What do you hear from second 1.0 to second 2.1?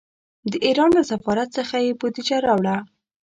سفارت څخه یې